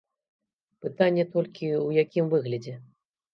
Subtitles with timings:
[0.85, 2.75] Пытанне толькі, у якім выглядзе.